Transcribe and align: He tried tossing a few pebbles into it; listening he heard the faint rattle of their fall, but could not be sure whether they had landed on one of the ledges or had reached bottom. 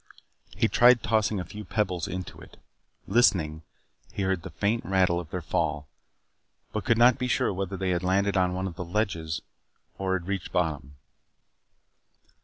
He 0.57 0.67
tried 0.67 1.03
tossing 1.03 1.39
a 1.39 1.45
few 1.45 1.63
pebbles 1.63 2.07
into 2.07 2.39
it; 2.41 2.57
listening 3.05 3.61
he 4.11 4.23
heard 4.23 4.41
the 4.41 4.49
faint 4.49 4.83
rattle 4.83 5.19
of 5.19 5.29
their 5.29 5.43
fall, 5.43 5.87
but 6.73 6.85
could 6.85 6.97
not 6.97 7.19
be 7.19 7.27
sure 7.27 7.53
whether 7.53 7.77
they 7.77 7.91
had 7.91 8.01
landed 8.01 8.35
on 8.35 8.55
one 8.55 8.65
of 8.65 8.77
the 8.77 8.83
ledges 8.83 9.43
or 9.99 10.17
had 10.17 10.27
reached 10.27 10.51
bottom. 10.51 10.95